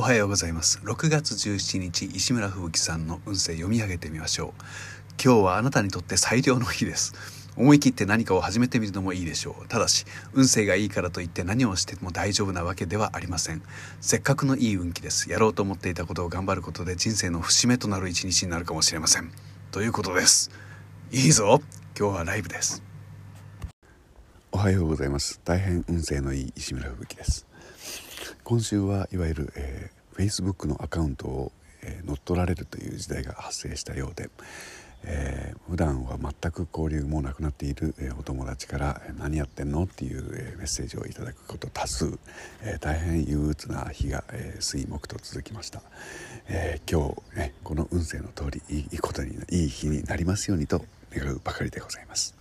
[0.00, 0.78] おはようございます。
[0.84, 4.62] 6月17日石村吹雪さんの運勢読み上げてみましょう。
[5.20, 7.14] 今日はあなたにとって最良の日です。
[7.56, 9.66] 思い切って何かを始めてみるのもいいでしょう。
[9.66, 13.62] ただし運勢がいいからといって何をしても大丈夫なわけではありません。
[14.00, 15.32] せっかくのいい運気です。
[15.32, 19.32] やろうと思っていたことを頑張ることで人生の節目となる一日になるかもしれません。
[19.72, 20.52] ということです。
[21.10, 21.60] いいぞ。
[21.98, 22.84] 今日はライブです。
[24.52, 25.40] おはようございます。
[25.44, 27.47] 大変運勢のいい石村吹雪です。
[28.48, 31.52] 今週はいわゆる、えー、Facebook のアカウントを、
[31.82, 34.30] えー、乗っ取られるという時代が発生したようで、
[35.04, 42.18] えー、普段は全く交流もなくなっている、えー、お友達から「何やってんの?」っていう、えー、メッセージをいただくこと多数、
[42.62, 45.82] えー、大変憂鬱な日が、えー、水木と続きました、
[46.46, 52.37] えー、今日、ね、この運勢の通りいいことにいい日になりますようにと願うばかりでございます